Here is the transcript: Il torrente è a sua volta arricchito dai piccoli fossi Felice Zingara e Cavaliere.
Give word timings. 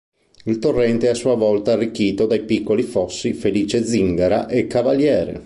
Il 0.45 0.57
torrente 0.57 1.05
è 1.05 1.09
a 1.11 1.13
sua 1.13 1.35
volta 1.35 1.73
arricchito 1.73 2.25
dai 2.25 2.43
piccoli 2.43 2.81
fossi 2.81 3.33
Felice 3.33 3.85
Zingara 3.85 4.47
e 4.47 4.65
Cavaliere. 4.65 5.39